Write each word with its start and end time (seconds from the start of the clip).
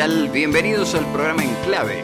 tal? 0.00 0.30
Bienvenidos 0.30 0.94
al 0.94 1.04
programa 1.12 1.44
En 1.44 1.54
Clave. 1.66 2.00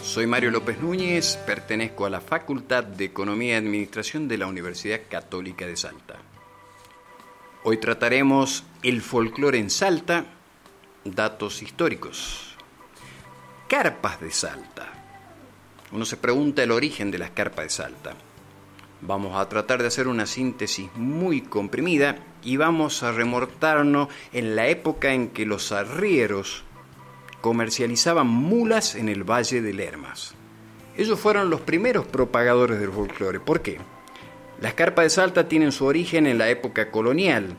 Soy 0.00 0.28
Mario 0.28 0.52
López 0.52 0.78
Núñez, 0.78 1.36
pertenezco 1.44 2.06
a 2.06 2.10
la 2.10 2.20
Facultad 2.20 2.84
de 2.84 3.06
Economía 3.06 3.54
y 3.54 3.56
Administración 3.56 4.28
de 4.28 4.38
la 4.38 4.46
Universidad 4.46 5.00
Católica 5.10 5.66
de 5.66 5.76
Salta. 5.76 6.18
Hoy 7.64 7.78
trataremos 7.78 8.62
el 8.84 9.02
folclore 9.02 9.58
en 9.58 9.70
Salta, 9.70 10.24
datos 11.04 11.62
históricos. 11.62 12.54
Carpas 13.66 14.20
de 14.20 14.30
Salta. 14.30 14.86
Uno 15.90 16.04
se 16.04 16.18
pregunta 16.18 16.62
el 16.62 16.70
origen 16.70 17.10
de 17.10 17.18
las 17.18 17.30
carpas 17.30 17.64
de 17.64 17.70
Salta. 17.70 18.14
Vamos 19.00 19.36
a 19.36 19.48
tratar 19.48 19.82
de 19.82 19.88
hacer 19.88 20.06
una 20.06 20.26
síntesis 20.26 20.94
muy 20.94 21.40
comprimida 21.40 22.18
y 22.44 22.56
vamos 22.56 23.02
a 23.02 23.10
remortarnos 23.10 24.10
en 24.32 24.54
la 24.54 24.68
época 24.68 25.12
en 25.12 25.30
que 25.30 25.44
los 25.44 25.72
arrieros 25.72 26.62
comercializaban 27.46 28.26
mulas 28.26 28.96
en 28.96 29.08
el 29.08 29.22
Valle 29.22 29.62
de 29.62 29.72
Lermas. 29.72 30.34
Ellos 30.96 31.20
fueron 31.20 31.48
los 31.48 31.60
primeros 31.60 32.04
propagadores 32.04 32.80
del 32.80 32.90
folclore. 32.90 33.38
¿Por 33.38 33.62
qué? 33.62 33.78
Las 34.60 34.74
carpas 34.74 35.04
de 35.04 35.10
Salta 35.10 35.46
tienen 35.46 35.70
su 35.70 35.84
origen 35.84 36.26
en 36.26 36.38
la 36.38 36.50
época 36.50 36.90
colonial, 36.90 37.56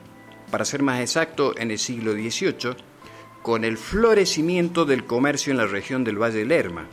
para 0.52 0.66
ser 0.66 0.84
más 0.84 1.00
exacto 1.00 1.58
en 1.58 1.72
el 1.72 1.80
siglo 1.80 2.12
XVIII, 2.12 2.76
con 3.42 3.64
el 3.64 3.78
florecimiento 3.78 4.84
del 4.84 5.06
comercio 5.06 5.52
en 5.52 5.58
la 5.58 5.68
región 5.68 6.04
del 6.04 6.22
Valle 6.22 6.40
de 6.40 6.46
Lerma. 6.46 6.86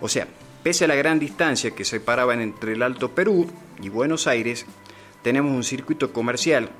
O 0.00 0.08
sea, 0.08 0.28
pese 0.62 0.86
a 0.86 0.88
la 0.88 0.94
gran 0.94 1.18
distancia 1.18 1.72
que 1.72 1.84
separaban 1.84 2.40
entre 2.40 2.72
el 2.72 2.82
Alto 2.82 3.10
Perú 3.10 3.50
y 3.82 3.90
Buenos 3.90 4.26
Aires, 4.26 4.64
tenemos 5.20 5.52
un 5.52 5.62
circuito 5.62 6.10
comercial 6.14 6.70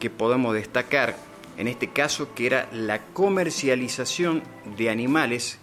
que 0.00 0.10
podemos 0.10 0.52
destacar 0.52 1.14
en 1.56 1.68
este 1.68 1.90
caso 1.90 2.34
que 2.34 2.46
era 2.46 2.68
la 2.72 3.06
comercialización 3.06 4.42
de 4.76 4.90
animales 4.90 5.58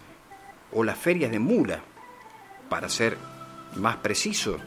o 0.72 0.83
las 0.83 0.98
ferias 0.98 1.31
de 1.31 1.39
mula. 1.39 1.81
Para 2.70 2.89
ser 2.89 3.17
más 3.75 3.98
preciso, 3.98 4.58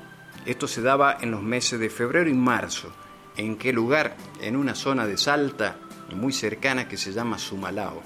esto 0.47 0.69
se 0.69 0.83
daba 0.83 1.17
en 1.21 1.31
los 1.31 1.43
meses 1.43 1.81
de 1.81 1.89
febrero 1.89 2.29
y 2.29 2.35
marzo. 2.35 2.93
¿En 3.37 3.57
qué 3.57 3.73
lugar? 3.73 4.17
En 4.41 4.57
una 4.57 4.75
zona 4.75 5.07
de 5.07 5.17
Salta 5.17 5.77
muy 6.15 6.33
cercana 6.33 6.89
que 6.89 6.97
se 6.97 7.13
llama 7.13 7.39
Sumalao. 7.39 8.03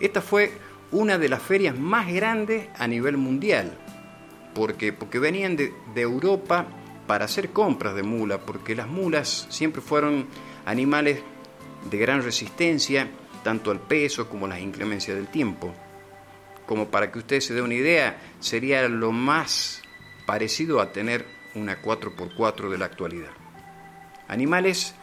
Esta 0.00 0.20
fue 0.20 0.52
una 0.92 1.18
de 1.18 1.28
las 1.28 1.42
ferias 1.42 1.76
más 1.76 2.12
grandes 2.12 2.68
a 2.78 2.86
nivel 2.86 3.16
mundial, 3.16 3.76
porque, 4.54 4.92
porque 4.92 5.18
venían 5.18 5.56
de, 5.56 5.74
de 5.94 6.00
Europa 6.02 6.66
para 7.06 7.24
hacer 7.24 7.50
compras 7.50 7.94
de 7.94 8.02
mula, 8.02 8.38
porque 8.38 8.74
las 8.74 8.88
mulas 8.88 9.46
siempre 9.48 9.80
fueron 9.80 10.26
animales 10.64 11.20
de 11.90 11.98
gran 11.98 12.22
resistencia 12.22 13.08
tanto 13.42 13.70
al 13.70 13.80
peso 13.80 14.28
como 14.28 14.46
a 14.46 14.48
las 14.48 14.60
inclemencias 14.60 15.16
del 15.16 15.28
tiempo. 15.28 15.72
Como 16.66 16.88
para 16.88 17.12
que 17.12 17.20
usted 17.20 17.40
se 17.40 17.54
dé 17.54 17.62
una 17.62 17.74
idea, 17.74 18.20
sería 18.40 18.88
lo 18.88 19.12
más 19.12 19.82
parecido 20.26 20.80
a 20.80 20.90
tener 20.90 21.24
una 21.54 21.80
4x4 21.80 22.68
de 22.68 22.78
la 22.78 22.86
actualidad. 22.86 23.30
Animales, 24.26 24.96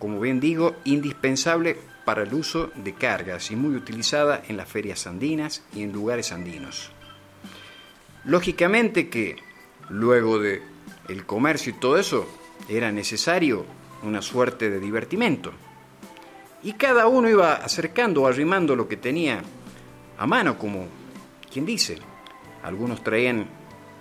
como 0.00 0.18
bien 0.18 0.40
digo, 0.40 0.74
indispensable 0.84 1.78
para 2.04 2.24
el 2.24 2.34
uso 2.34 2.72
de 2.74 2.94
cargas 2.94 3.50
y 3.52 3.56
muy 3.56 3.76
utilizada 3.76 4.42
en 4.48 4.56
las 4.56 4.68
ferias 4.68 5.06
andinas 5.06 5.62
y 5.72 5.82
en 5.82 5.92
lugares 5.92 6.32
andinos. 6.32 6.90
Lógicamente 8.24 9.08
que 9.08 9.36
luego 9.88 10.40
de 10.40 10.60
el 11.08 11.24
comercio 11.24 11.72
y 11.72 11.78
todo 11.78 11.98
eso 11.98 12.28
era 12.68 12.90
necesario 12.90 13.64
una 14.02 14.22
suerte 14.22 14.70
de 14.70 14.80
divertimento 14.80 15.52
y 16.66 16.72
cada 16.72 17.06
uno 17.06 17.30
iba 17.30 17.54
acercando 17.54 18.22
o 18.22 18.26
arrimando 18.26 18.74
lo 18.74 18.88
que 18.88 18.96
tenía 18.96 19.40
a 20.18 20.26
mano, 20.26 20.58
como 20.58 20.88
quien 21.48 21.64
dice. 21.64 21.96
Algunos 22.64 23.04
traían 23.04 23.46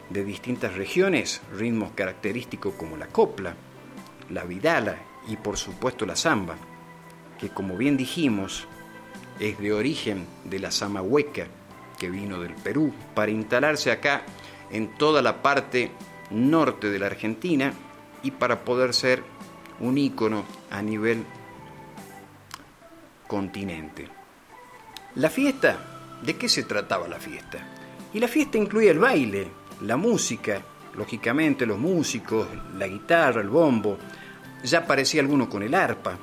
de 0.09 0.23
distintas 0.23 0.73
regiones 0.73 1.41
ritmos 1.55 1.91
característicos 1.91 2.73
como 2.73 2.97
la 2.97 3.05
copla, 3.05 3.55
la 4.31 4.45
vidala 4.45 4.97
y 5.27 5.37
por 5.37 5.57
supuesto 5.57 6.07
la 6.07 6.15
samba, 6.15 6.55
que 7.37 7.49
como 7.49 7.77
bien 7.77 7.97
dijimos 7.97 8.67
es 9.39 9.59
de 9.59 9.71
origen 9.71 10.25
de 10.45 10.57
la 10.57 10.71
hueca 11.03 11.45
que 11.99 12.09
vino 12.09 12.41
del 12.41 12.55
Perú 12.55 12.91
para 13.13 13.29
instalarse 13.29 13.91
acá 13.91 14.23
en 14.71 14.97
toda 14.97 15.21
la 15.21 15.43
parte 15.43 15.91
norte 16.31 16.89
de 16.89 16.97
la 16.97 17.05
Argentina 17.05 17.73
y 18.23 18.31
para 18.31 18.65
poder 18.65 18.95
ser 18.95 19.21
un 19.79 19.99
ícono 19.99 20.45
a 20.71 20.81
nivel 20.81 21.25
continente. 23.27 24.07
La 25.15 25.29
fiesta, 25.29 25.77
¿de 26.21 26.35
qué 26.35 26.49
se 26.49 26.63
trataba 26.63 27.07
la 27.07 27.19
fiesta? 27.19 27.59
Y 28.13 28.19
la 28.19 28.27
fiesta 28.27 28.57
incluía 28.57 28.91
el 28.91 28.99
baile, 28.99 29.47
la 29.81 29.97
música, 29.97 30.61
lógicamente 30.95 31.65
los 31.65 31.77
músicos, 31.77 32.47
la 32.77 32.87
guitarra, 32.87 33.41
el 33.41 33.49
bombo, 33.49 33.97
ya 34.63 34.79
aparecía 34.79 35.21
alguno 35.21 35.49
con 35.49 35.63
el 35.63 35.73
arpa, 35.73 36.17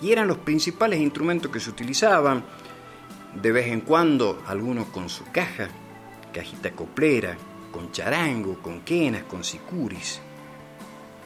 y 0.00 0.12
eran 0.12 0.28
los 0.28 0.38
principales 0.38 1.00
instrumentos 1.00 1.50
que 1.50 1.60
se 1.60 1.70
utilizaban, 1.70 2.44
de 3.34 3.52
vez 3.52 3.66
en 3.66 3.80
cuando 3.80 4.42
algunos 4.46 4.86
con 4.86 5.08
su 5.08 5.24
caja, 5.30 5.68
cajita 6.32 6.72
coplera, 6.72 7.36
con 7.72 7.92
charango, 7.92 8.60
con 8.62 8.80
quenas, 8.80 9.24
con 9.24 9.44
sicuris. 9.44 10.20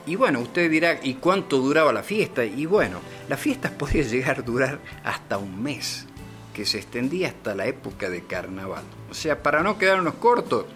Y 0.06 0.16
bueno, 0.16 0.40
usted 0.40 0.70
dirá, 0.70 0.98
¿y 1.02 1.14
cuánto 1.14 1.58
duraba 1.58 1.92
la 1.92 2.02
fiesta? 2.02 2.44
Y 2.44 2.66
bueno, 2.66 3.00
la 3.28 3.36
fiesta 3.36 3.70
podía 3.78 4.02
llegar 4.02 4.38
a 4.38 4.42
durar 4.42 4.78
hasta 5.04 5.38
un 5.38 5.62
mes, 5.62 6.06
que 6.54 6.64
se 6.64 6.78
extendía 6.78 7.28
hasta 7.28 7.54
la 7.54 7.66
época 7.66 8.08
de 8.08 8.22
carnaval. 8.22 8.82
O 9.10 9.14
sea, 9.14 9.42
para 9.42 9.62
no 9.62 9.78
quedarnos 9.78 10.14
cortos, 10.14 10.66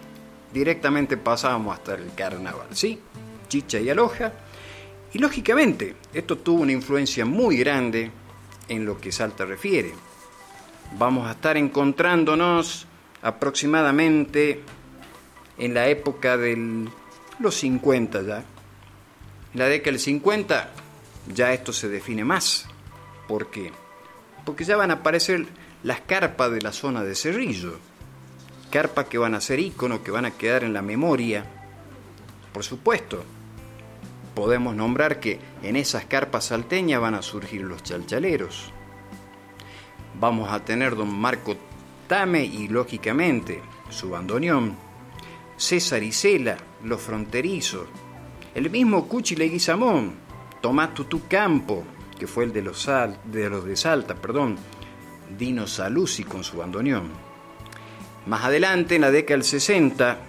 directamente 0.53 1.17
pasábamos 1.17 1.77
hasta 1.77 1.95
el 1.95 2.13
carnaval, 2.15 2.67
¿sí? 2.71 2.99
Chicha 3.47 3.79
y 3.79 3.89
aloja. 3.89 4.33
Y 5.13 5.19
lógicamente, 5.19 5.95
esto 6.13 6.37
tuvo 6.37 6.61
una 6.61 6.71
influencia 6.71 7.25
muy 7.25 7.57
grande 7.57 8.11
en 8.67 8.85
lo 8.85 8.99
que 8.99 9.11
Salta 9.11 9.45
refiere. 9.45 9.93
Vamos 10.97 11.27
a 11.27 11.31
estar 11.31 11.57
encontrándonos 11.57 12.87
aproximadamente 13.21 14.61
en 15.57 15.73
la 15.73 15.87
época 15.87 16.37
de 16.37 16.87
los 17.39 17.55
50 17.55 18.21
ya, 18.23 18.43
la 19.55 19.67
década 19.67 19.91
del 19.91 19.99
50 19.99 20.71
ya 21.33 21.53
esto 21.53 21.73
se 21.73 21.87
define 21.87 22.23
más. 22.25 22.67
¿Por 23.27 23.49
qué? 23.49 23.71
Porque 24.45 24.65
ya 24.65 24.77
van 24.77 24.91
a 24.91 24.95
aparecer 24.95 25.47
las 25.81 26.01
carpas 26.01 26.51
de 26.51 26.61
la 26.61 26.71
zona 26.71 27.03
de 27.03 27.15
Cerrillo. 27.15 27.79
Carpas 28.69 29.05
que 29.05 29.17
van 29.17 29.33
a 29.33 29.41
ser 29.41 29.59
íconos, 29.59 30.01
que 30.01 30.11
van 30.11 30.25
a 30.25 30.31
quedar 30.31 30.63
en 30.63 30.73
la 30.73 30.81
memoria. 30.81 31.45
Por 32.53 32.63
supuesto, 32.63 33.23
podemos 34.35 34.75
nombrar 34.75 35.19
que 35.19 35.39
en 35.63 35.77
esas 35.77 36.05
carpas 36.05 36.45
salteñas 36.45 36.99
van 36.99 37.15
a 37.15 37.21
surgir 37.21 37.61
los 37.61 37.81
chalchaleros. 37.81 38.71
Vamos 40.19 40.51
a 40.51 40.63
tener 40.63 40.95
don 40.95 41.13
Marco 41.13 41.55
Tame 42.07 42.43
y 42.43 42.67
lógicamente 42.67 43.61
su 43.89 44.09
bandoneón. 44.09 44.75
César 45.57 46.03
Isela, 46.03 46.57
los 46.83 47.01
fronterizos, 47.01 47.87
el 48.55 48.69
mismo 48.69 49.07
Cuchi 49.07 49.35
Leguizamón, 49.35 50.13
Tomás 50.61 50.93
Tutú 50.93 51.27
Campo, 51.27 51.83
que 52.17 52.25
fue 52.25 52.45
el 52.45 52.53
de 52.53 52.61
los, 52.61 52.85
de, 52.85 53.75
Salta, 53.75 54.15
perdón, 54.15 54.57
Dino 55.37 55.67
Saluzzi 55.67 56.23
con 56.23 56.43
su 56.45 56.57
bandoneón. 56.57 57.09
Más 58.25 58.45
adelante, 58.45 58.95
en 58.95 59.01
la 59.01 59.11
década 59.11 59.35
del 59.35 59.43
60, 59.43 60.19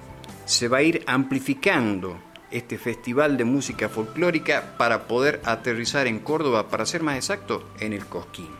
se 0.45 0.67
va 0.67 0.79
a 0.79 0.83
ir 0.83 1.05
amplificando 1.07 2.19
este 2.51 2.79
festival 2.79 3.37
de 3.37 3.45
música 3.45 3.89
folclórica 3.89 4.75
para 4.77 5.07
poder 5.07 5.41
aterrizar 5.45 6.09
en 6.09 6.19
Córdoba, 6.19 6.69
para 6.69 6.85
ser 6.85 7.05
más 7.05 7.15
exacto, 7.15 7.63
en 7.79 7.93
el 7.93 8.07
Cosquín. 8.07 8.51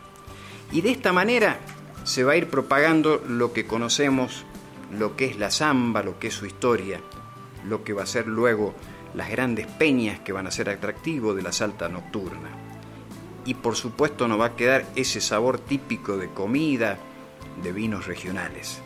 Y 0.71 0.79
de 0.79 0.91
esta 0.91 1.11
manera 1.11 1.59
se 2.05 2.23
va 2.23 2.33
a 2.33 2.37
ir 2.37 2.47
propagando 2.47 3.21
lo 3.27 3.51
que 3.51 3.67
conocemos, 3.67 4.45
lo 4.97 5.17
que 5.17 5.25
es 5.25 5.37
la 5.37 5.51
samba, 5.51 6.03
lo 6.03 6.19
que 6.19 6.27
es 6.27 6.33
su 6.33 6.45
historia, 6.45 7.01
lo 7.65 7.83
que 7.83 7.91
va 7.91 8.03
a 8.03 8.07
ser 8.07 8.27
luego 8.27 8.73
las 9.13 9.29
grandes 9.29 9.67
peñas 9.67 10.19
que 10.19 10.33
van 10.33 10.47
a 10.47 10.51
ser 10.51 10.69
atractivos 10.69 11.35
de 11.35 11.41
la 11.41 11.51
salta 11.51 11.89
nocturna. 11.89 12.49
Y 13.45 13.53
por 13.53 13.75
supuesto 13.75 14.27
nos 14.27 14.39
va 14.39 14.47
a 14.47 14.55
quedar 14.55 14.85
ese 14.95 15.21
sabor 15.21 15.59
típico 15.59 16.17
de 16.17 16.29
comida, 16.29 16.97
de 17.63 17.71
vinos 17.71 18.05
regionales. 18.07 18.81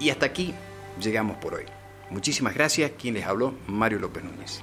Y 0.00 0.10
hasta 0.10 0.26
aquí 0.26 0.54
llegamos 1.00 1.36
por 1.36 1.54
hoy. 1.54 1.64
Muchísimas 2.10 2.54
gracias. 2.54 2.92
Quien 2.98 3.14
les 3.14 3.24
habló, 3.24 3.54
Mario 3.68 4.00
López 4.00 4.24
Núñez. 4.24 4.62